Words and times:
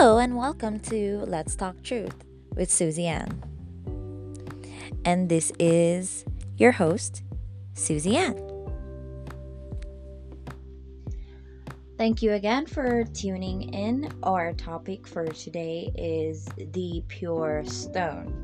Hello 0.00 0.18
and 0.18 0.36
welcome 0.36 0.78
to 0.78 1.24
Let's 1.26 1.56
Talk 1.56 1.82
Truth 1.82 2.14
with 2.54 2.70
Susie 2.70 3.08
Ann. 3.08 3.42
And 5.04 5.28
this 5.28 5.50
is 5.58 6.24
your 6.56 6.70
host, 6.70 7.24
Susie 7.74 8.16
Ann. 8.16 8.38
Thank 11.96 12.22
you 12.22 12.34
again 12.34 12.64
for 12.66 13.06
tuning 13.06 13.74
in. 13.74 14.12
Our 14.22 14.52
topic 14.52 15.04
for 15.04 15.26
today 15.26 15.90
is 15.96 16.46
the 16.56 17.02
pure 17.08 17.64
stone. 17.64 18.38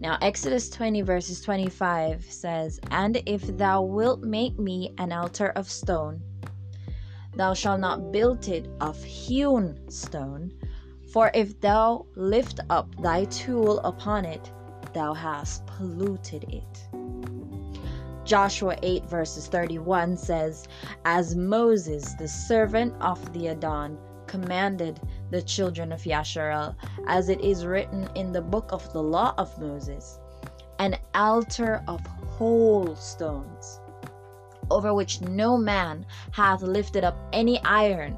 Now, 0.00 0.18
Exodus 0.20 0.68
20, 0.68 1.02
verses 1.02 1.40
25 1.42 2.24
says, 2.28 2.80
And 2.90 3.22
if 3.24 3.42
thou 3.56 3.82
wilt 3.82 4.22
make 4.24 4.58
me 4.58 4.94
an 4.98 5.12
altar 5.12 5.52
of 5.54 5.70
stone, 5.70 6.20
Thou 7.36 7.52
shalt 7.52 7.80
not 7.80 8.12
build 8.12 8.46
it 8.46 8.70
of 8.80 9.02
hewn 9.02 9.80
stone, 9.90 10.52
for 11.12 11.32
if 11.34 11.60
thou 11.60 12.06
lift 12.14 12.60
up 12.70 12.94
thy 13.02 13.24
tool 13.24 13.80
upon 13.80 14.24
it, 14.24 14.52
thou 14.92 15.14
hast 15.14 15.66
polluted 15.66 16.44
it. 16.44 16.88
Joshua 18.24 18.76
8 18.82 19.06
verses 19.06 19.48
31 19.48 20.16
says, 20.16 20.68
As 21.04 21.34
Moses, 21.34 22.14
the 22.14 22.28
servant 22.28 22.94
of 23.00 23.32
the 23.32 23.48
Adon, 23.48 23.98
commanded 24.28 25.00
the 25.30 25.42
children 25.42 25.92
of 25.92 26.02
Yasharel, 26.02 26.76
as 27.08 27.28
it 27.28 27.40
is 27.40 27.66
written 27.66 28.08
in 28.14 28.32
the 28.32 28.42
book 28.42 28.70
of 28.70 28.90
the 28.92 29.02
law 29.02 29.34
of 29.38 29.58
Moses, 29.60 30.20
an 30.78 30.96
altar 31.14 31.82
of 31.88 32.00
whole 32.06 32.94
stones 32.94 33.80
over 34.70 34.94
which 34.94 35.20
no 35.20 35.56
man 35.56 36.06
hath 36.32 36.62
lifted 36.62 37.04
up 37.04 37.16
any 37.32 37.62
iron. 37.64 38.16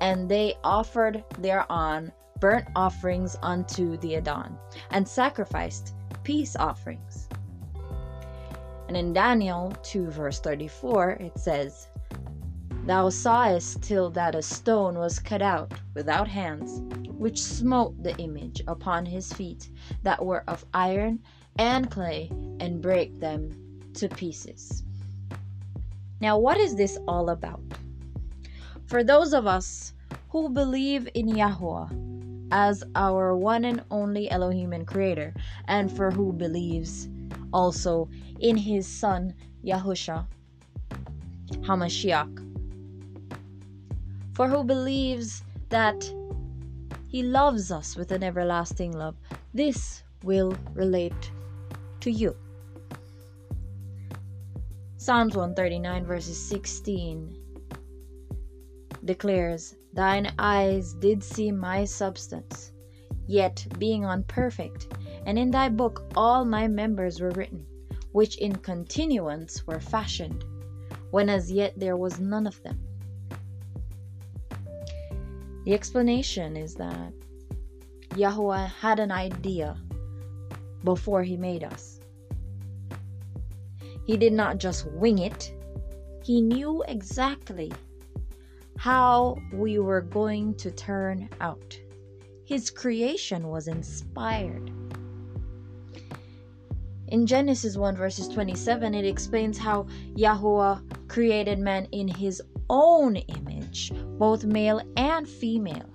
And 0.00 0.28
they 0.28 0.54
offered 0.64 1.24
thereon 1.38 2.12
burnt 2.42 2.66
offerings 2.74 3.36
unto 3.40 3.96
the 3.98 4.16
Adon, 4.16 4.58
and 4.90 5.06
sacrificed 5.06 5.94
peace 6.24 6.56
offerings. 6.56 7.28
And 8.88 8.96
in 8.96 9.12
Daniel 9.12 9.72
2, 9.84 10.10
verse 10.10 10.40
34, 10.40 11.10
it 11.12 11.38
says, 11.38 11.86
Thou 12.84 13.10
sawest 13.10 13.80
till 13.80 14.10
that 14.10 14.34
a 14.34 14.42
stone 14.42 14.98
was 14.98 15.20
cut 15.20 15.40
out 15.40 15.72
without 15.94 16.26
hands, 16.26 16.82
which 17.12 17.40
smote 17.40 18.02
the 18.02 18.16
image 18.16 18.60
upon 18.66 19.06
his 19.06 19.32
feet 19.32 19.70
that 20.02 20.24
were 20.24 20.42
of 20.48 20.66
iron 20.74 21.20
and 21.58 21.92
clay, 21.92 22.28
and 22.58 22.82
brake 22.82 23.20
them 23.20 23.50
to 23.94 24.08
pieces. 24.08 24.82
Now, 26.22 26.38
what 26.38 26.58
is 26.58 26.76
this 26.76 26.96
all 27.08 27.30
about? 27.30 27.60
For 28.86 29.02
those 29.02 29.34
of 29.34 29.44
us 29.44 29.92
who 30.28 30.50
believe 30.50 31.08
in 31.14 31.26
Yahweh 31.26 31.88
as 32.52 32.84
our 32.94 33.34
one 33.36 33.64
and 33.64 33.82
only 33.90 34.30
Elohim 34.30 34.72
and 34.72 34.86
Creator, 34.86 35.34
and 35.66 35.90
for 35.90 36.12
who 36.12 36.32
believes 36.32 37.08
also 37.52 38.08
in 38.38 38.56
His 38.56 38.86
Son 38.86 39.34
Yahusha 39.64 40.24
Hamashiach, 41.66 42.34
for 44.32 44.46
who 44.46 44.62
believes 44.62 45.42
that 45.70 46.08
He 47.08 47.24
loves 47.24 47.72
us 47.72 47.96
with 47.96 48.12
an 48.12 48.22
everlasting 48.22 48.92
love, 48.92 49.16
this 49.54 50.04
will 50.22 50.54
relate 50.72 51.32
to 51.98 52.12
you. 52.12 52.36
Psalms 55.02 55.34
139, 55.34 56.04
verses 56.04 56.38
16 56.38 57.36
declares, 59.04 59.74
Thine 59.92 60.32
eyes 60.38 60.92
did 60.92 61.24
see 61.24 61.50
my 61.50 61.84
substance, 61.84 62.70
yet 63.26 63.66
being 63.80 64.06
unperfect, 64.06 64.96
and 65.26 65.36
in 65.40 65.50
thy 65.50 65.70
book 65.70 66.04
all 66.14 66.44
my 66.44 66.68
members 66.68 67.20
were 67.20 67.32
written, 67.32 67.66
which 68.12 68.38
in 68.38 68.54
continuance 68.54 69.66
were 69.66 69.80
fashioned, 69.80 70.44
when 71.10 71.28
as 71.28 71.50
yet 71.50 71.72
there 71.76 71.96
was 71.96 72.20
none 72.20 72.46
of 72.46 72.62
them. 72.62 72.78
The 75.64 75.74
explanation 75.74 76.56
is 76.56 76.76
that 76.76 77.12
Yahweh 78.14 78.66
had 78.66 79.00
an 79.00 79.10
idea 79.10 79.76
before 80.84 81.24
he 81.24 81.36
made 81.36 81.64
us. 81.64 81.98
He 84.06 84.16
did 84.16 84.32
not 84.32 84.58
just 84.58 84.86
wing 84.92 85.18
it, 85.18 85.52
he 86.24 86.40
knew 86.40 86.82
exactly 86.86 87.72
how 88.76 89.36
we 89.52 89.78
were 89.78 90.00
going 90.00 90.54
to 90.54 90.70
turn 90.70 91.28
out. 91.40 91.78
His 92.44 92.70
creation 92.70 93.48
was 93.48 93.68
inspired. 93.68 94.70
In 97.08 97.26
Genesis 97.26 97.76
1 97.76 97.94
verses 97.94 98.28
27, 98.28 98.94
it 98.94 99.04
explains 99.04 99.58
how 99.58 99.86
Yahweh 100.16 100.78
created 101.08 101.58
man 101.58 101.86
in 101.92 102.08
his 102.08 102.42
own 102.70 103.16
image, 103.16 103.92
both 104.18 104.44
male 104.44 104.80
and 104.96 105.28
female. 105.28 105.90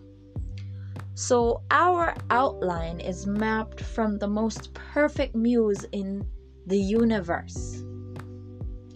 So 1.16 1.64
our 1.72 2.16
outline 2.30 3.00
is 3.00 3.26
mapped 3.26 3.82
from 3.82 4.20
the 4.20 4.28
most 4.28 4.74
perfect 4.76 5.36
muse 5.36 5.86
in 5.92 6.26
the 6.68 6.78
universe 6.78 7.67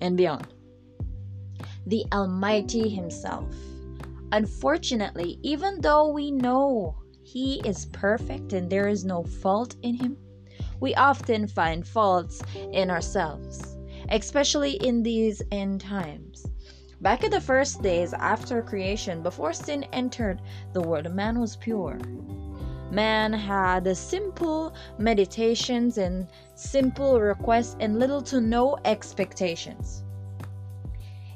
and 0.02 0.18
beyond. 0.18 0.48
The 1.86 2.06
Almighty 2.12 2.90
Himself. 2.90 3.54
Unfortunately, 4.32 5.40
even 5.42 5.82
though 5.82 6.10
we 6.10 6.32
know 6.32 6.96
He 7.24 7.62
is 7.66 7.86
perfect 7.88 8.54
and 8.54 8.70
there 8.70 8.88
is 8.88 9.06
no 9.06 9.24
fault 9.24 9.76
in 9.82 9.96
Him, 9.96 10.18
we 10.80 10.96
often 10.96 11.48
find 11.48 11.88
faults 11.88 12.42
in 12.74 12.90
ourselves, 12.90 13.78
especially 14.10 14.74
in 14.74 15.04
these 15.04 15.42
end 15.52 15.82
times. 15.82 16.46
Back 17.02 17.24
in 17.24 17.32
the 17.32 17.42
first 17.42 17.82
days 17.82 18.14
after 18.14 18.62
creation, 18.62 19.24
before 19.24 19.54
sin 19.54 19.86
entered 19.94 20.42
the 20.74 20.82
world, 20.82 21.14
man 21.14 21.40
was 21.40 21.56
pure. 21.56 22.00
Man 22.92 23.32
had 23.32 23.96
simple 23.96 24.74
meditations 24.98 25.98
and 25.98 26.28
simple 26.56 27.22
requests 27.22 27.78
and 27.80 27.98
little 27.98 28.22
to 28.24 28.42
no 28.42 28.78
expectations. 28.84 30.04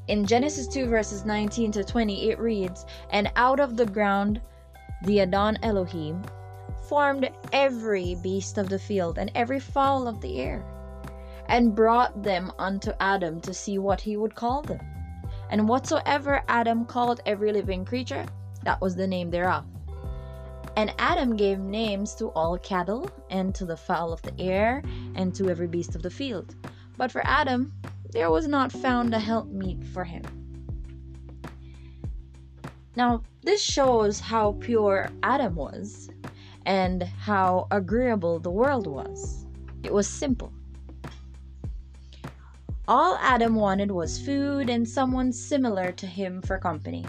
In 0.10 0.26
Genesis 0.26 0.68
2, 0.68 0.86
verses 0.88 1.24
19 1.24 1.72
to 1.72 1.84
20, 1.86 2.30
it 2.30 2.40
reads, 2.40 2.86
And 3.10 3.32
out 3.38 3.62
of 3.62 3.78
the 3.78 3.86
ground 3.86 4.42
the 5.04 5.22
Adon 5.22 5.58
Elohim 5.64 6.24
formed 6.90 7.30
every 7.54 8.16
beast 8.16 8.58
of 8.58 8.68
the 8.68 8.78
field 8.78 9.18
and 9.18 9.32
every 9.34 9.62
fowl 9.62 10.10
of 10.10 10.20
the 10.20 10.42
air, 10.42 10.62
and 11.48 11.74
brought 11.74 12.22
them 12.22 12.52
unto 12.60 12.92
Adam 13.00 13.40
to 13.40 13.54
see 13.54 13.80
what 13.80 14.02
he 14.02 14.18
would 14.18 14.36
call 14.36 14.62
them. 14.62 14.82
And 15.50 15.70
whatsoever 15.70 16.44
Adam 16.50 16.84
called 16.84 17.22
every 17.26 17.54
living 17.54 17.86
creature, 17.86 18.26
that 18.64 18.82
was 18.82 18.98
the 18.98 19.08
name 19.08 19.32
thereof. 19.32 19.64
And 20.76 20.94
Adam 20.98 21.36
gave 21.36 21.60
names 21.60 22.16
to 22.16 22.28
all 22.30 22.58
cattle, 22.58 23.10
and 23.30 23.56
to 23.56 23.66
the 23.66 23.78
fowl 23.78 24.12
of 24.12 24.22
the 24.22 24.38
air, 24.40 24.84
and 25.16 25.34
to 25.36 25.50
every 25.50 25.68
beast 25.68 25.96
of 25.96 26.02
the 26.02 26.10
field. 26.10 26.56
But 26.98 27.12
for 27.12 27.26
Adam 27.26 27.74
there 28.12 28.32
was 28.32 28.48
not 28.48 28.72
found 28.72 29.14
a 29.14 29.20
helpmeet 29.20 29.84
for 29.88 30.04
him. 30.04 30.24
Now, 32.96 33.24
this 33.42 33.62
shows 33.62 34.22
how 34.22 34.54
pure 34.62 35.10
Adam 35.22 35.56
was, 35.56 36.10
and 36.66 37.04
how 37.04 37.68
agreeable 37.72 38.40
the 38.40 38.52
world 38.52 38.88
was. 38.88 39.46
It 39.84 39.94
was 39.94 40.08
simple. 40.08 40.52
All 42.88 43.18
Adam 43.20 43.56
wanted 43.56 43.92
was 43.92 44.20
food 44.20 44.70
and 44.70 44.88
someone 44.88 45.32
similar 45.32 45.92
to 45.94 46.06
him 46.06 46.42
for 46.42 46.58
company. 46.58 47.06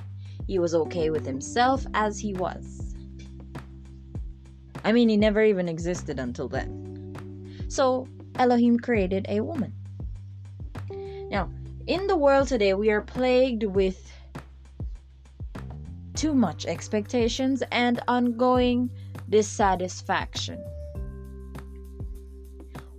He 0.47 0.59
was 0.59 0.75
okay 0.75 1.11
with 1.11 1.27
himself 1.27 1.87
as 1.95 2.19
he 2.19 2.33
was. 2.35 2.86
I 4.87 4.93
mean, 4.93 5.09
he 5.09 5.17
never 5.17 5.43
even 5.43 5.69
existed 5.69 6.21
until 6.21 6.47
then. 6.47 7.67
So 7.67 8.07
Elohim 8.37 8.79
created 8.79 9.27
a 9.29 9.41
woman. 9.41 9.73
Now, 11.29 11.51
in 11.89 12.07
the 12.07 12.17
world 12.17 12.47
today, 12.47 12.73
we 12.73 12.91
are 12.91 13.01
plagued 13.01 13.65
with 13.65 14.13
too 16.15 16.35
much 16.35 16.67
expectations 16.67 17.65
and 17.73 18.01
ongoing 18.07 18.89
dissatisfaction. 19.29 20.65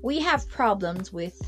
We 0.04 0.20
have 0.20 0.50
problems 0.50 1.14
with 1.14 1.42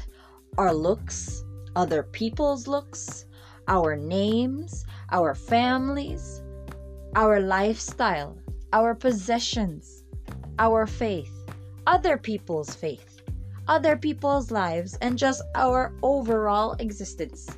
our 0.57 0.73
looks, 0.73 1.43
other 1.75 2.01
people's 2.01 2.65
looks, 2.65 3.25
our 3.67 3.97
names, 3.97 4.85
our 5.11 5.35
families, 5.35 6.41
our 7.17 7.41
lifestyle, 7.41 8.37
our 8.71 8.95
possessions, 8.95 9.98
our 10.59 10.85
faith, 10.85 11.31
other 11.87 12.17
people's 12.17 12.75
faith, 12.75 13.21
other 13.67 13.95
people's 13.95 14.51
lives, 14.51 14.97
and 15.01 15.17
just 15.17 15.41
our 15.55 15.93
overall 16.03 16.73
existence. 16.79 17.49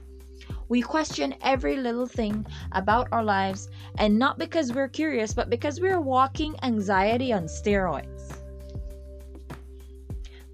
We 0.69 0.81
question 0.81 1.35
every 1.41 1.75
little 1.75 2.05
thing 2.05 2.45
about 2.71 3.09
our 3.11 3.23
lives, 3.23 3.67
and 3.97 4.17
not 4.17 4.37
because 4.39 4.71
we're 4.71 4.87
curious, 4.87 5.33
but 5.33 5.49
because 5.49 5.81
we're 5.81 5.99
walking 5.99 6.55
anxiety 6.63 7.33
on 7.33 7.45
steroids. 7.47 8.37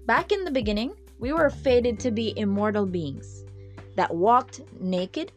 Back 0.06 0.32
in 0.32 0.44
the 0.44 0.50
beginning, 0.50 0.94
we 1.18 1.32
were 1.32 1.50
fated 1.50 2.00
to 2.00 2.10
be 2.10 2.36
immortal 2.36 2.86
beings 2.86 3.44
that 3.94 4.14
walked 4.14 4.62
naked 4.80 5.32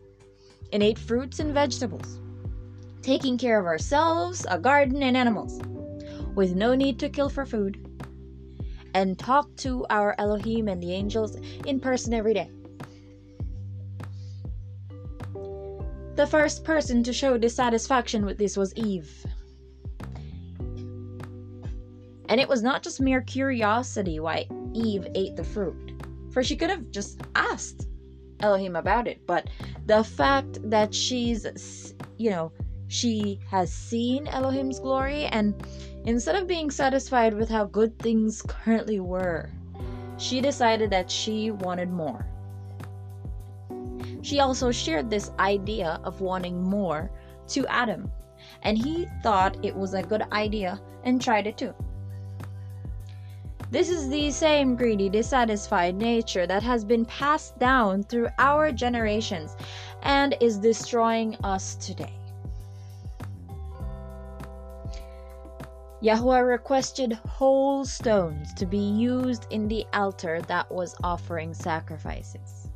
and 0.72 0.82
ate 0.82 0.98
fruits 0.98 1.40
and 1.40 1.54
vegetables, 1.54 2.20
taking 3.02 3.38
care 3.38 3.60
of 3.60 3.66
ourselves, 3.66 4.46
a 4.50 4.58
garden, 4.58 5.04
and 5.04 5.18
animals, 5.18 5.60
with 6.36 6.56
no 6.56 6.76
need 6.76 7.00
to 7.00 7.10
kill 7.10 7.30
for 7.30 7.46
food, 7.46 7.88
and 8.94 9.18
talk 9.18 9.56
to 9.58 9.86
our 9.90 10.16
Elohim 10.18 10.68
and 10.68 10.82
the 10.82 10.94
angels 10.94 11.38
in 11.66 11.80
person 11.80 12.14
every 12.14 12.34
day. 12.34 12.52
The 16.16 16.28
first 16.28 16.64
person 16.64 17.04
to 17.04 17.14
show 17.14 17.38
dissatisfaction 17.38 18.26
with 18.26 18.38
this 18.38 18.58
was 18.58 18.76
Eve. 18.76 19.26
And 22.28 22.40
it 22.40 22.48
was 22.48 22.62
not 22.62 22.84
just 22.84 23.02
mere 23.02 23.22
curiosity 23.22 24.20
why 24.20 24.48
Eve 24.74 25.08
ate 25.16 25.36
the 25.36 25.44
fruit, 25.44 26.04
for 26.32 26.44
she 26.44 26.56
could 26.56 26.70
have 26.70 26.92
just 26.92 27.22
asked 27.36 27.88
Elohim 28.40 28.76
about 28.76 29.08
it. 29.08 29.26
But 29.26 29.48
the 29.86 30.04
fact 30.04 30.60
that 30.70 30.94
she's, 30.94 31.94
you 32.18 32.30
know, 32.30 32.52
she 32.92 33.40
has 33.50 33.72
seen 33.72 34.28
Elohim's 34.28 34.78
glory, 34.78 35.24
and 35.28 35.56
instead 36.04 36.36
of 36.36 36.46
being 36.46 36.70
satisfied 36.70 37.34
with 37.34 37.48
how 37.50 37.64
good 37.64 37.98
things 38.00 38.42
currently 38.42 39.00
were, 39.00 39.50
she 40.18 40.42
decided 40.42 40.90
that 40.90 41.10
she 41.10 41.52
wanted 41.52 41.90
more. 41.90 42.28
She 44.22 44.42
also 44.42 44.72
shared 44.72 45.10
this 45.10 45.32
idea 45.40 46.02
of 46.04 46.20
wanting 46.20 46.62
more 46.62 47.10
to 47.48 47.66
Adam, 47.68 48.12
and 48.64 48.78
he 48.78 49.08
thought 49.24 49.64
it 49.64 49.74
was 49.74 49.94
a 49.94 50.04
good 50.04 50.24
idea 50.34 50.78
and 51.06 51.22
tried 51.22 51.48
it 51.48 51.58
too. 51.58 51.74
This 53.70 53.90
is 53.90 54.10
the 54.10 54.32
same 54.32 54.76
greedy, 54.76 55.08
dissatisfied 55.08 55.96
nature 55.96 56.46
that 56.46 56.62
has 56.64 56.84
been 56.84 57.06
passed 57.06 57.58
down 57.58 58.04
through 58.04 58.28
our 58.38 58.70
generations 58.74 59.56
and 60.04 60.36
is 60.42 60.58
destroying 60.58 61.38
us 61.46 61.76
today. 61.76 62.21
Yahweh 66.04 66.40
requested 66.40 67.14
whole 67.14 67.86
stones 67.86 68.56
to 68.56 68.66
be 68.66 68.80
used 68.80 69.46
in 69.52 69.68
the 69.68 69.86
altar 69.94 70.42
that 70.48 70.72
was 70.72 70.96
offering 71.04 71.54
sacrifices. 71.54 72.70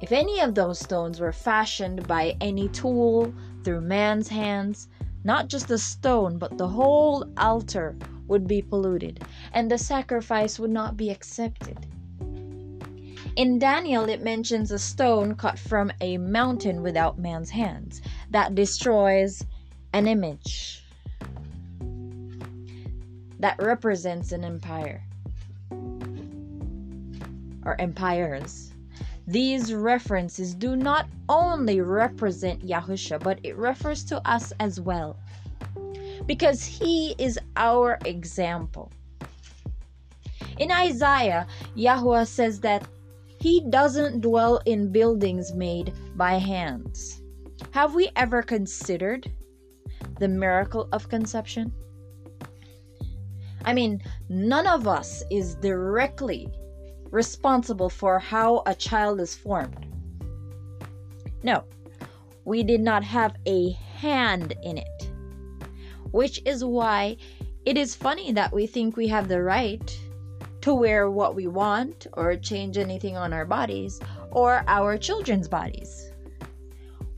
If 0.00 0.10
any 0.10 0.40
of 0.40 0.56
those 0.56 0.80
stones 0.80 1.20
were 1.20 1.32
fashioned 1.32 2.08
by 2.08 2.36
any 2.40 2.68
tool 2.70 3.32
through 3.62 3.82
man's 3.82 4.26
hands, 4.26 4.88
not 5.22 5.46
just 5.46 5.68
the 5.68 5.78
stone, 5.78 6.38
but 6.38 6.58
the 6.58 6.66
whole 6.66 7.24
altar 7.36 7.96
would 8.26 8.48
be 8.48 8.62
polluted, 8.62 9.24
and 9.52 9.70
the 9.70 9.78
sacrifice 9.78 10.58
would 10.58 10.72
not 10.72 10.96
be 10.96 11.10
accepted. 11.10 11.86
In 13.36 13.60
Daniel, 13.60 14.08
it 14.08 14.22
mentions 14.22 14.72
a 14.72 14.78
stone 14.80 15.36
cut 15.36 15.56
from 15.56 15.92
a 16.00 16.18
mountain 16.18 16.82
without 16.82 17.16
man's 17.16 17.50
hands 17.50 18.02
that 18.30 18.56
destroys 18.56 19.46
an 19.92 20.06
image 20.06 20.82
that 23.38 23.56
represents 23.60 24.32
an 24.32 24.44
empire 24.44 25.02
or 27.64 27.80
empires. 27.80 28.72
These 29.26 29.72
references 29.72 30.54
do 30.54 30.76
not 30.76 31.06
only 31.28 31.80
represent 31.80 32.66
Yahusha, 32.66 33.22
but 33.22 33.38
it 33.42 33.56
refers 33.56 34.04
to 34.04 34.28
us 34.28 34.52
as 34.60 34.80
well. 34.80 35.16
Because 36.26 36.64
he 36.64 37.14
is 37.18 37.38
our 37.56 37.98
example. 38.04 38.90
In 40.58 40.70
Isaiah, 40.70 41.46
Yahweh 41.74 42.24
says 42.24 42.60
that 42.60 42.86
he 43.40 43.60
doesn't 43.70 44.20
dwell 44.20 44.60
in 44.66 44.92
buildings 44.92 45.52
made 45.52 45.92
by 46.16 46.34
hands. 46.34 47.22
Have 47.72 47.94
we 47.94 48.10
ever 48.16 48.42
considered 48.42 49.30
the 50.22 50.28
miracle 50.28 50.88
of 50.92 51.08
conception? 51.08 51.72
I 53.64 53.74
mean, 53.74 54.00
none 54.28 54.68
of 54.68 54.86
us 54.86 55.24
is 55.30 55.56
directly 55.56 56.48
responsible 57.10 57.90
for 57.90 58.20
how 58.20 58.62
a 58.66 58.74
child 58.74 59.20
is 59.20 59.34
formed. 59.34 59.84
No, 61.42 61.64
we 62.44 62.62
did 62.62 62.80
not 62.80 63.02
have 63.02 63.34
a 63.46 63.72
hand 63.72 64.54
in 64.62 64.78
it. 64.78 65.10
Which 66.12 66.40
is 66.46 66.64
why 66.64 67.16
it 67.66 67.76
is 67.76 67.96
funny 67.96 68.30
that 68.30 68.52
we 68.52 68.68
think 68.68 68.96
we 68.96 69.08
have 69.08 69.26
the 69.26 69.42
right 69.42 69.98
to 70.60 70.72
wear 70.72 71.10
what 71.10 71.34
we 71.34 71.48
want 71.48 72.06
or 72.12 72.36
change 72.36 72.78
anything 72.78 73.16
on 73.16 73.32
our 73.32 73.44
bodies 73.44 73.98
or 74.30 74.62
our 74.68 74.96
children's 74.96 75.48
bodies. 75.48 76.12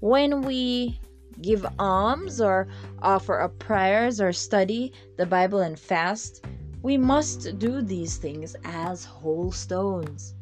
When 0.00 0.40
we 0.40 0.98
give 1.42 1.66
alms 1.78 2.40
or 2.40 2.66
offer 3.02 3.40
up 3.40 3.58
prayers 3.58 4.20
or 4.20 4.32
study 4.32 4.92
the 5.16 5.26
Bible 5.26 5.60
and 5.60 5.78
fast, 5.78 6.44
we 6.82 6.96
must 6.96 7.58
do 7.58 7.80
these 7.80 8.16
things 8.18 8.54
as 8.64 9.04
whole 9.04 9.50
stones, 9.50 10.34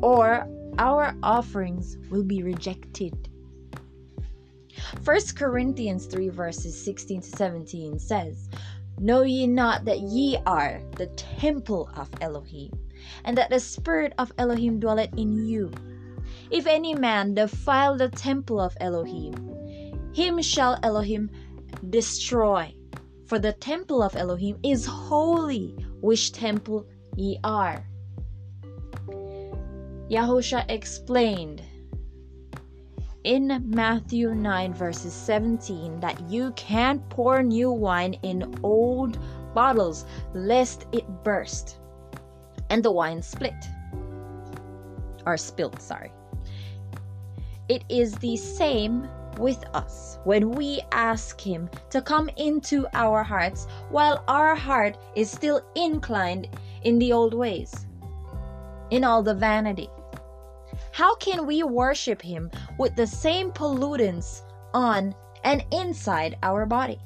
or 0.00 0.46
our 0.78 1.16
offerings 1.22 1.96
will 2.10 2.22
be 2.22 2.42
rejected. 2.42 3.28
1 5.04 5.18
Corinthians 5.34 6.06
3 6.06 6.28
verses 6.28 6.80
16 6.84 7.22
to 7.22 7.28
17 7.28 7.98
says, 7.98 8.48
Know 8.98 9.22
ye 9.22 9.46
not 9.46 9.84
that 9.84 10.00
ye 10.00 10.38
are 10.46 10.80
the 10.96 11.06
temple 11.08 11.90
of 11.96 12.08
Elohim, 12.20 12.70
and 13.24 13.36
that 13.36 13.50
the 13.50 13.60
Spirit 13.60 14.12
of 14.18 14.32
Elohim 14.38 14.78
dwelleth 14.78 15.12
in 15.16 15.44
you? 15.44 15.72
If 16.50 16.66
any 16.66 16.94
man 16.94 17.34
defile 17.34 17.96
the 17.96 18.08
temple 18.08 18.60
of 18.60 18.76
Elohim, 18.80 19.53
him 20.14 20.40
shall 20.40 20.78
Elohim 20.82 21.30
destroy. 21.90 22.74
For 23.26 23.38
the 23.38 23.52
temple 23.52 24.02
of 24.02 24.16
Elohim 24.16 24.58
is 24.62 24.86
holy, 24.86 25.76
which 26.00 26.32
temple 26.32 26.86
ye 27.16 27.38
are. 27.42 27.84
Yahusha 30.08 30.64
explained 30.68 31.62
in 33.24 33.64
Matthew 33.66 34.34
9, 34.34 34.74
verses 34.74 35.14
17, 35.14 36.00
that 36.00 36.20
you 36.30 36.52
can't 36.52 37.06
pour 37.08 37.42
new 37.42 37.70
wine 37.70 38.14
in 38.22 38.54
old 38.62 39.18
bottles 39.54 40.04
lest 40.34 40.86
it 40.92 41.06
burst 41.24 41.78
and 42.70 42.82
the 42.82 42.92
wine 42.92 43.22
split 43.22 43.54
or 45.26 45.36
spilt, 45.38 45.80
sorry. 45.80 46.12
It 47.68 47.82
is 47.88 48.12
the 48.16 48.36
same 48.36 49.08
with 49.38 49.64
us 49.74 50.18
when 50.24 50.50
we 50.50 50.80
ask 50.92 51.40
Him 51.40 51.68
to 51.90 52.00
come 52.00 52.28
into 52.36 52.86
our 52.94 53.22
hearts 53.22 53.66
while 53.90 54.24
our 54.28 54.54
heart 54.54 54.96
is 55.14 55.30
still 55.30 55.60
inclined 55.74 56.48
in 56.82 56.98
the 56.98 57.12
old 57.12 57.34
ways, 57.34 57.86
in 58.90 59.04
all 59.04 59.22
the 59.22 59.34
vanity. 59.34 59.88
How 60.92 61.14
can 61.16 61.46
we 61.46 61.62
worship 61.62 62.22
Him 62.22 62.50
with 62.78 62.96
the 62.96 63.06
same 63.06 63.50
pollutants 63.50 64.42
on 64.72 65.14
and 65.44 65.64
inside 65.72 66.36
our 66.42 66.66
body? 66.66 67.00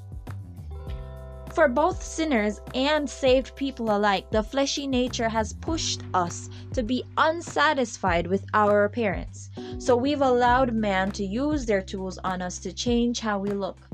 For 1.58 1.66
both 1.66 2.04
sinners 2.04 2.60
and 2.72 3.10
saved 3.10 3.56
people 3.56 3.90
alike, 3.90 4.30
the 4.30 4.44
fleshy 4.44 4.86
nature 4.86 5.28
has 5.28 5.54
pushed 5.54 6.02
us 6.14 6.48
to 6.72 6.84
be 6.84 7.02
unsatisfied 7.16 8.28
with 8.28 8.46
our 8.54 8.84
appearance. 8.84 9.50
So 9.78 9.96
we've 9.96 10.22
allowed 10.22 10.72
man 10.72 11.10
to 11.10 11.24
use 11.24 11.66
their 11.66 11.82
tools 11.82 12.16
on 12.18 12.42
us 12.42 12.58
to 12.60 12.72
change 12.72 13.18
how 13.18 13.40
we 13.40 13.50
look. 13.50 13.88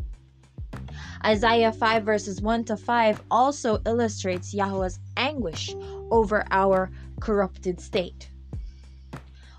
Isaiah 1.24 1.72
5 1.72 2.02
verses 2.02 2.42
1 2.42 2.64
to 2.64 2.76
5 2.76 3.22
also 3.30 3.80
illustrates 3.86 4.52
Yahweh's 4.52 5.00
anguish 5.16 5.74
over 6.10 6.44
our 6.50 6.90
corrupted 7.18 7.80
state. 7.80 8.28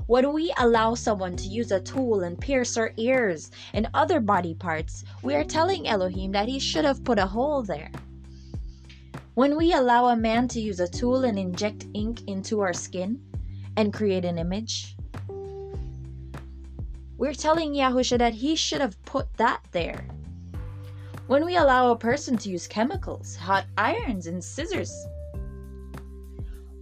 When 0.07 0.33
we 0.33 0.53
allow 0.59 0.93
someone 0.93 1.35
to 1.37 1.47
use 1.47 1.71
a 1.71 1.79
tool 1.79 2.21
and 2.21 2.39
pierce 2.39 2.77
our 2.77 2.91
ears 2.95 3.49
and 3.73 3.89
other 3.95 4.19
body 4.19 4.53
parts, 4.53 5.03
we 5.23 5.33
are 5.33 5.43
telling 5.43 5.87
Elohim 5.87 6.31
that 6.33 6.47
he 6.47 6.59
should 6.59 6.85
have 6.85 7.03
put 7.03 7.17
a 7.17 7.25
hole 7.25 7.63
there. 7.63 7.89
When 9.33 9.57
we 9.57 9.73
allow 9.73 10.05
a 10.05 10.15
man 10.15 10.47
to 10.49 10.61
use 10.61 10.79
a 10.79 10.87
tool 10.87 11.23
and 11.23 11.39
inject 11.39 11.87
ink 11.95 12.21
into 12.27 12.61
our 12.61 12.71
skin 12.71 13.19
and 13.77 13.91
create 13.91 14.25
an 14.25 14.37
image, 14.37 14.95
we're 17.17 17.33
telling 17.33 17.73
Yahusha 17.73 18.19
that 18.19 18.35
he 18.35 18.55
should 18.55 18.81
have 18.81 19.03
put 19.05 19.33
that 19.37 19.61
there. 19.71 20.05
When 21.25 21.45
we 21.45 21.57
allow 21.57 21.89
a 21.89 21.97
person 21.97 22.37
to 22.37 22.49
use 22.49 22.67
chemicals, 22.67 23.35
hot 23.35 23.65
irons, 23.75 24.27
and 24.27 24.43
scissors, 24.43 24.93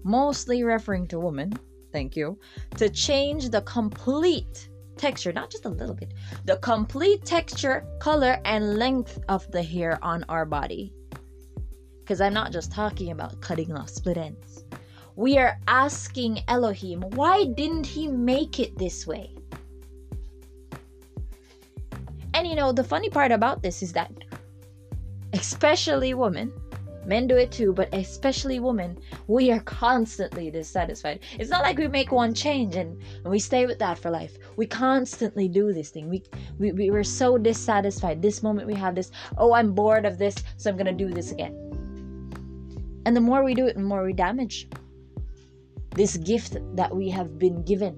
mostly 0.04 0.66
referring 0.66 1.08
to 1.08 1.20
women, 1.20 1.54
thank 1.94 2.18
you, 2.18 2.38
to 2.78 2.90
change 2.90 3.50
the 3.50 3.62
complete 3.62 4.70
texture, 4.98 5.32
not 5.32 5.50
just 5.50 5.66
a 5.66 5.70
little 5.70 5.96
bit, 5.96 6.14
the 6.46 6.58
complete 6.58 7.24
texture, 7.24 7.86
color, 8.00 8.40
and 8.44 8.78
length 8.78 9.20
of 9.30 9.50
the 9.52 9.64
hair 9.64 10.00
on 10.02 10.26
our 10.28 10.46
body. 10.46 10.94
Because 12.02 12.20
I'm 12.20 12.34
not 12.34 12.52
just 12.52 12.72
talking 12.72 13.12
about 13.12 13.40
cutting 13.40 13.72
off 13.72 13.90
split 13.90 14.18
ends. 14.18 14.66
We 15.16 15.38
are 15.38 15.58
asking 15.68 16.40
Elohim, 16.48 17.02
why 17.12 17.46
didn't 17.46 17.86
he 17.86 18.08
make 18.08 18.60
it 18.60 18.78
this 18.78 19.08
way? 19.08 19.34
And 22.34 22.48
you 22.48 22.56
know, 22.56 22.72
the 22.72 22.84
funny 22.84 23.10
part 23.10 23.32
about 23.32 23.62
this 23.62 23.84
is 23.84 23.94
that, 23.94 24.12
especially 25.34 26.14
women, 26.16 26.52
men 27.08 27.28
do 27.28 27.38
it 27.38 27.52
too, 27.52 27.74
but 27.74 27.94
especially 27.94 28.60
women, 28.60 28.98
we 29.28 29.52
are 29.52 29.60
constantly 29.62 30.50
dissatisfied. 30.50 31.20
It's 31.40 31.50
not 31.50 31.64
like 31.64 31.78
we 31.78 31.88
make 31.88 32.12
one 32.12 32.34
change 32.34 32.76
and, 32.76 33.02
and 33.24 33.32
we 33.32 33.40
stay 33.40 33.66
with 33.66 33.80
that 33.80 33.98
for 33.98 34.10
life. 34.10 34.38
We 34.56 34.66
constantly 34.66 35.48
do 35.48 35.74
this 35.74 35.90
thing. 35.90 36.10
We, 36.10 36.24
we, 36.60 36.72
we 36.72 36.90
were 36.92 37.04
so 37.04 37.38
dissatisfied. 37.38 38.22
This 38.22 38.44
moment 38.44 38.68
we 38.68 38.76
have 38.76 38.96
this, 38.96 39.12
oh, 39.38 39.54
I'm 39.54 39.74
bored 39.74 40.06
of 40.06 40.18
this, 40.18 40.36
so 40.58 40.70
I'm 40.70 40.78
going 40.78 40.86
to 40.86 41.06
do 41.06 41.14
this 41.14 41.32
again. 41.32 41.54
And 43.06 43.16
the 43.16 43.22
more 43.22 43.44
we 43.44 43.54
do 43.54 43.68
it, 43.68 43.76
the 43.76 43.82
more 43.82 44.04
we 44.04 44.14
damage 44.14 44.68
this 45.96 46.18
gift 46.18 46.58
that 46.76 46.96
we 46.96 47.10
have 47.10 47.38
been 47.38 47.64
given, 47.64 47.98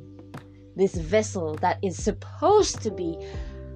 this 0.75 0.95
vessel 0.95 1.55
that 1.55 1.79
is 1.81 2.01
supposed 2.01 2.81
to 2.81 2.91
be 2.91 3.17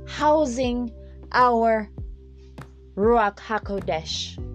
housing 0.05 0.91
our 1.31 1.89
Ruach 2.95 3.37
HaKodesh. 3.37 4.48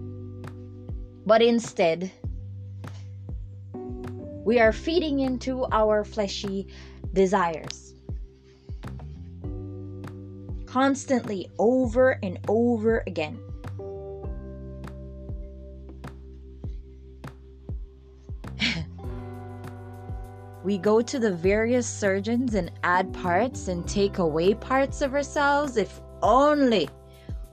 But 1.25 1.41
instead, 1.41 2.11
we 4.43 4.59
are 4.59 4.71
feeding 4.71 5.21
into 5.21 5.65
our 5.71 6.03
fleshy 6.03 6.67
desires. 7.13 7.95
Constantly, 10.67 11.49
over 11.57 12.19
and 12.21 12.37
over 12.47 13.03
again. 13.07 13.39
we 20.63 20.77
go 20.77 21.01
to 21.01 21.17
the 21.17 21.33
various 21.33 21.87
surgeons 21.87 22.53
and 22.53 22.71
add 22.83 23.11
parts 23.13 23.67
and 23.67 23.87
take 23.87 24.19
away 24.19 24.53
parts 24.53 25.01
of 25.01 25.15
ourselves 25.15 25.75
if 25.77 26.01
only 26.21 26.87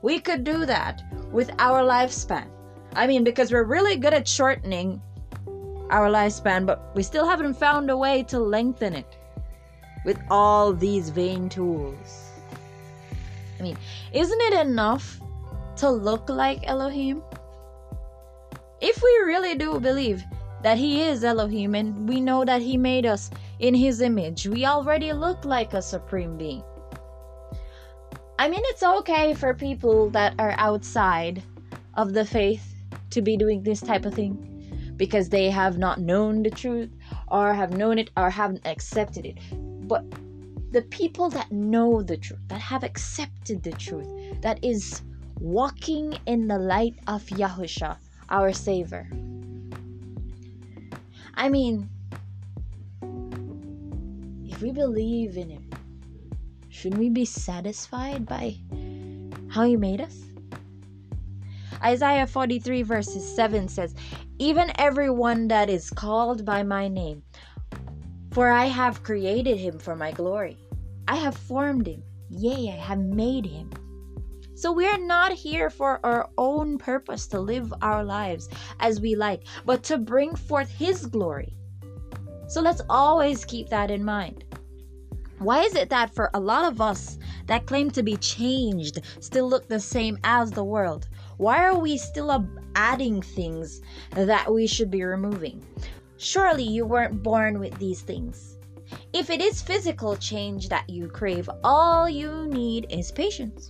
we 0.03 0.19
could 0.19 0.43
do 0.43 0.65
that 0.65 1.01
with 1.31 1.49
our 1.57 1.81
lifespan. 1.81 2.47
I 2.95 3.07
mean, 3.07 3.23
because 3.23 3.51
we're 3.51 3.63
really 3.63 3.95
good 3.95 4.13
at 4.13 4.27
shortening 4.27 5.01
our 5.89 6.09
lifespan, 6.09 6.65
but 6.65 6.95
we 6.95 7.03
still 7.03 7.27
haven't 7.27 7.55
found 7.55 7.89
a 7.89 7.97
way 7.97 8.23
to 8.23 8.39
lengthen 8.39 8.93
it 8.93 9.17
with 10.05 10.19
all 10.29 10.73
these 10.73 11.09
vain 11.09 11.49
tools. 11.49 12.31
I 13.59 13.63
mean, 13.63 13.77
isn't 14.11 14.41
it 14.41 14.65
enough 14.67 15.19
to 15.77 15.89
look 15.89 16.29
like 16.29 16.67
Elohim? 16.67 17.23
If 18.81 19.01
we 19.01 19.23
really 19.25 19.55
do 19.55 19.79
believe 19.79 20.23
that 20.61 20.77
He 20.77 21.01
is 21.01 21.23
Elohim 21.23 21.75
and 21.75 22.07
we 22.07 22.21
know 22.21 22.45
that 22.45 22.61
He 22.61 22.77
made 22.77 23.05
us 23.05 23.29
in 23.59 23.73
His 23.73 24.01
image. 24.01 24.47
We 24.47 24.65
already 24.65 25.13
look 25.13 25.45
like 25.45 25.73
a 25.73 25.81
supreme 25.81 26.37
being. 26.37 26.63
I 28.39 28.49
mean, 28.49 28.61
it's 28.65 28.83
okay 28.83 29.33
for 29.33 29.53
people 29.53 30.09
that 30.11 30.35
are 30.39 30.55
outside 30.57 31.41
of 31.95 32.13
the 32.13 32.25
faith 32.25 32.72
to 33.13 33.21
be 33.21 33.37
doing 33.37 33.63
this 33.63 33.79
type 33.79 34.05
of 34.05 34.13
thing 34.13 34.93
because 34.97 35.29
they 35.29 35.49
have 35.49 35.77
not 35.77 35.99
known 35.99 36.43
the 36.43 36.49
truth 36.49 36.89
or 37.27 37.53
have 37.53 37.77
known 37.77 37.97
it 37.97 38.09
or 38.17 38.29
haven't 38.29 38.65
accepted 38.65 39.25
it. 39.25 39.37
But 39.87 40.03
the 40.71 40.81
people 40.83 41.29
that 41.29 41.51
know 41.51 42.01
the 42.01 42.17
truth, 42.17 42.39
that 42.47 42.61
have 42.61 42.83
accepted 42.83 43.63
the 43.63 43.71
truth, 43.71 44.07
that 44.41 44.63
is 44.63 45.01
walking 45.39 46.17
in 46.25 46.47
the 46.47 46.57
light 46.57 46.95
of 47.07 47.23
Yahusha, 47.25 47.97
our 48.29 48.51
Savior, 48.51 49.07
I 51.35 51.49
mean, 51.49 51.89
if 54.47 54.61
we 54.61 54.71
believe 54.71 55.37
in 55.37 55.49
Him, 55.49 55.69
shouldn't 56.69 56.99
we 56.99 57.09
be 57.09 57.25
satisfied 57.25 58.25
by 58.25 58.55
how 59.49 59.65
He 59.65 59.75
made 59.75 60.01
us? 60.01 60.32
Isaiah 61.83 62.27
43, 62.27 62.81
verses 62.83 63.35
7 63.35 63.67
says, 63.67 63.93
Even 64.39 64.71
everyone 64.75 65.47
that 65.49 65.69
is 65.69 65.89
called 65.89 66.45
by 66.45 66.63
my 66.63 66.87
name, 66.87 67.23
for 68.31 68.49
I 68.49 68.65
have 68.65 69.03
created 69.03 69.57
him 69.57 69.77
for 69.79 69.95
my 69.95 70.11
glory. 70.11 70.57
I 71.07 71.17
have 71.17 71.35
formed 71.35 71.87
him, 71.87 72.03
yea, 72.29 72.69
I 72.71 72.77
have 72.77 72.99
made 72.99 73.45
him. 73.45 73.69
So 74.55 74.71
we 74.71 74.87
are 74.87 74.97
not 74.99 75.33
here 75.33 75.69
for 75.69 75.99
our 76.05 76.29
own 76.37 76.77
purpose 76.77 77.27
to 77.27 77.39
live 77.39 77.73
our 77.81 78.03
lives 78.03 78.47
as 78.79 79.01
we 79.01 79.15
like, 79.15 79.43
but 79.65 79.83
to 79.83 79.97
bring 79.97 80.35
forth 80.35 80.69
His 80.69 81.05
glory. 81.05 81.57
So 82.47 82.61
let's 82.61 82.81
always 82.89 83.45
keep 83.45 83.67
that 83.69 83.91
in 83.91 84.05
mind. 84.05 84.45
Why 85.43 85.63
is 85.63 85.75
it 85.75 85.89
that 85.89 86.15
for 86.15 86.29
a 86.33 86.39
lot 86.39 86.71
of 86.71 86.79
us 86.79 87.19
that 87.47 87.65
claim 87.65 87.91
to 87.91 88.01
be 88.01 88.15
changed 88.15 89.01
still 89.19 89.49
look 89.49 89.67
the 89.67 89.79
same 89.79 90.17
as 90.23 90.51
the 90.51 90.63
world? 90.63 91.09
Why 91.35 91.65
are 91.65 91.77
we 91.77 91.97
still 91.97 92.47
adding 92.75 93.21
things 93.21 93.81
that 94.11 94.53
we 94.53 94.67
should 94.67 94.89
be 94.89 95.03
removing? 95.03 95.61
Surely 96.15 96.63
you 96.63 96.85
weren't 96.85 97.21
born 97.21 97.59
with 97.59 97.77
these 97.77 97.99
things. 98.01 98.57
If 99.11 99.29
it 99.29 99.41
is 99.41 99.61
physical 99.61 100.15
change 100.15 100.69
that 100.69 100.89
you 100.89 101.09
crave, 101.09 101.49
all 101.61 102.07
you 102.07 102.47
need 102.47 102.87
is 102.89 103.11
patience. 103.11 103.69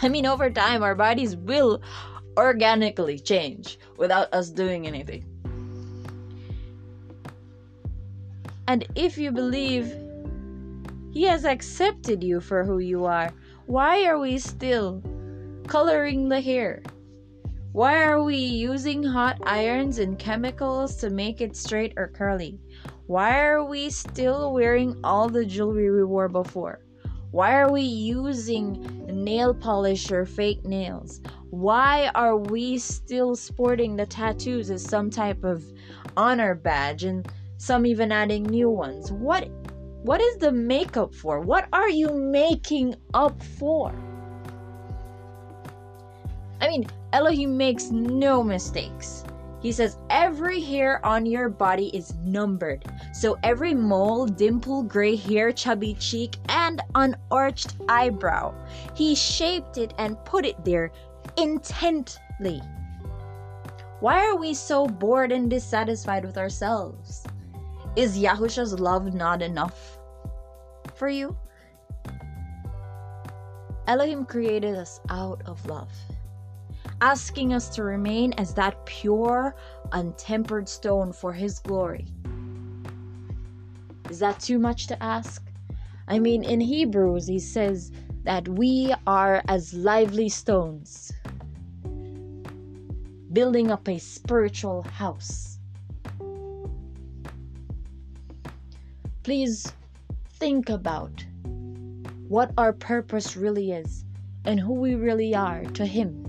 I 0.00 0.08
mean, 0.08 0.24
over 0.24 0.48
time, 0.48 0.82
our 0.82 0.94
bodies 0.94 1.36
will 1.36 1.82
organically 2.38 3.18
change 3.18 3.78
without 3.98 4.32
us 4.32 4.48
doing 4.48 4.86
anything. 4.86 5.26
And 8.68 8.86
if 8.94 9.16
you 9.16 9.30
believe 9.32 9.94
He 11.12 11.22
has 11.24 11.44
accepted 11.44 12.22
you 12.22 12.40
for 12.40 12.64
who 12.64 12.78
you 12.78 13.04
are, 13.04 13.32
why 13.66 14.04
are 14.04 14.18
we 14.18 14.38
still 14.38 15.02
coloring 15.66 16.28
the 16.28 16.40
hair? 16.40 16.82
Why 17.72 18.02
are 18.04 18.22
we 18.22 18.36
using 18.36 19.02
hot 19.02 19.38
irons 19.44 19.98
and 19.98 20.18
chemicals 20.18 20.96
to 20.96 21.10
make 21.10 21.40
it 21.40 21.56
straight 21.56 21.92
or 21.96 22.08
curly? 22.08 22.58
Why 23.06 23.40
are 23.44 23.64
we 23.64 23.90
still 23.90 24.52
wearing 24.52 24.98
all 25.04 25.28
the 25.28 25.44
jewelry 25.44 25.90
we 25.90 26.04
wore 26.04 26.28
before? 26.28 26.80
Why 27.30 27.56
are 27.56 27.70
we 27.70 27.82
using 27.82 29.04
nail 29.06 29.52
polish 29.52 30.10
or 30.10 30.24
fake 30.24 30.64
nails? 30.64 31.20
Why 31.50 32.10
are 32.14 32.36
we 32.36 32.78
still 32.78 33.36
sporting 33.36 33.96
the 33.96 34.06
tattoos 34.06 34.70
as 34.70 34.82
some 34.82 35.10
type 35.10 35.44
of 35.44 35.64
honor 36.16 36.54
badge 36.54 37.04
and 37.04 37.28
some 37.56 37.86
even 37.86 38.12
adding 38.12 38.44
new 38.44 38.70
ones? 38.70 39.10
What 39.12 39.48
what 40.02 40.20
is 40.20 40.36
the 40.36 40.52
makeup 40.52 41.14
for? 41.14 41.40
What 41.40 41.66
are 41.72 41.88
you 41.88 42.12
making 42.12 42.94
up 43.12 43.42
for? 43.42 43.92
I 46.60 46.68
mean, 46.68 46.86
Elohim 47.12 47.56
makes 47.56 47.90
no 47.90 48.42
mistakes. 48.42 49.24
He 49.60 49.72
says, 49.72 49.98
Every 50.10 50.60
hair 50.60 51.04
on 51.04 51.26
your 51.26 51.48
body 51.48 51.88
is 51.88 52.14
numbered. 52.24 52.84
So 53.12 53.36
every 53.42 53.74
mole, 53.74 54.26
dimple, 54.26 54.84
gray 54.84 55.16
hair, 55.16 55.50
chubby 55.50 55.94
cheek, 55.94 56.36
and 56.48 56.80
unarched 56.94 57.74
eyebrow, 57.88 58.54
he 58.94 59.14
shaped 59.14 59.76
it 59.76 59.92
and 59.98 60.24
put 60.24 60.46
it 60.46 60.64
there 60.64 60.92
intently. 61.36 62.62
Why 63.98 64.24
are 64.24 64.36
we 64.36 64.54
so 64.54 64.86
bored 64.86 65.32
and 65.32 65.50
dissatisfied 65.50 66.24
with 66.24 66.38
ourselves? 66.38 67.26
Is 67.96 68.18
Yahusha's 68.18 68.78
love 68.78 69.14
not 69.14 69.42
enough 69.42 69.98
for 70.94 71.08
you? 71.08 71.36
Elohim 73.86 74.24
created 74.24 74.76
us 74.76 75.00
out 75.08 75.42
of 75.46 75.64
love 75.66 75.90
asking 77.00 77.52
us 77.52 77.68
to 77.68 77.82
remain 77.82 78.32
as 78.34 78.54
that 78.54 78.84
pure, 78.86 79.54
untempered 79.92 80.68
stone 80.68 81.12
for 81.12 81.32
His 81.32 81.58
glory. 81.58 82.06
Is 84.10 84.18
that 84.20 84.40
too 84.40 84.58
much 84.58 84.86
to 84.88 85.02
ask? 85.02 85.42
I 86.08 86.18
mean, 86.18 86.44
in 86.44 86.60
Hebrews, 86.60 87.26
he 87.26 87.38
says 87.38 87.90
that 88.22 88.48
we 88.48 88.94
are 89.06 89.42
as 89.48 89.74
lively 89.74 90.28
stones, 90.28 91.12
building 93.32 93.70
up 93.70 93.88
a 93.88 93.98
spiritual 93.98 94.82
house. 94.82 95.55
Please 99.26 99.72
think 100.34 100.68
about 100.68 101.26
what 102.28 102.52
our 102.56 102.72
purpose 102.72 103.36
really 103.36 103.72
is 103.72 104.04
and 104.44 104.60
who 104.60 104.74
we 104.74 104.94
really 104.94 105.34
are 105.34 105.64
to 105.64 105.84
Him. 105.84 106.22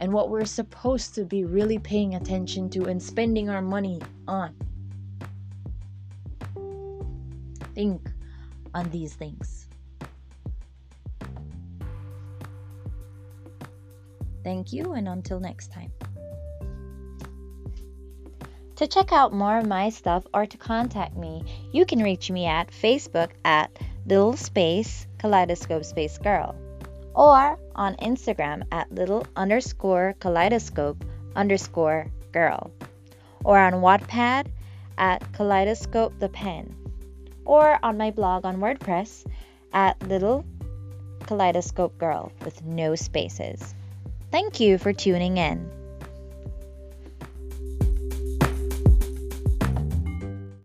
and 0.00 0.12
what 0.12 0.30
we're 0.30 0.44
supposed 0.44 1.14
to 1.14 1.24
be 1.24 1.44
really 1.44 1.78
paying 1.78 2.16
attention 2.16 2.68
to 2.68 2.86
and 2.86 3.00
spending 3.00 3.48
our 3.48 3.62
money 3.62 4.00
on. 4.26 4.52
Think 7.76 8.10
on 8.74 8.90
these 8.90 9.14
things. 9.14 9.68
Thank 14.42 14.72
you, 14.72 14.94
and 14.94 15.06
until 15.06 15.38
next 15.38 15.70
time. 15.70 15.92
To 18.76 18.86
check 18.86 19.12
out 19.12 19.32
more 19.32 19.58
of 19.58 19.66
my 19.66 19.90
stuff 19.90 20.24
or 20.32 20.46
to 20.46 20.56
contact 20.56 21.16
me, 21.16 21.44
you 21.72 21.84
can 21.84 22.02
reach 22.02 22.30
me 22.30 22.46
at 22.46 22.70
Facebook 22.70 23.30
at 23.44 23.70
little 24.06 24.36
space 24.36 25.06
kaleidoscope 25.18 25.84
space 25.84 26.18
girl 26.18 26.56
or 27.14 27.58
on 27.74 27.94
Instagram 27.96 28.64
at 28.72 28.90
little 28.92 29.26
underscore 29.36 30.14
kaleidoscope 30.20 31.04
underscore 31.36 32.06
girl 32.32 32.70
or 33.44 33.58
on 33.58 33.74
Wattpad 33.74 34.46
at 34.98 35.32
kaleidoscope 35.32 36.18
the 36.18 36.28
pen 36.28 36.74
or 37.44 37.78
on 37.82 37.98
my 37.98 38.10
blog 38.10 38.44
on 38.44 38.56
WordPress 38.56 39.26
at 39.72 40.00
little 40.08 40.44
kaleidoscope 41.26 41.96
girl 41.98 42.32
with 42.44 42.64
no 42.64 42.94
spaces. 42.94 43.74
Thank 44.30 44.60
you 44.60 44.78
for 44.78 44.92
tuning 44.92 45.36
in. 45.36 45.81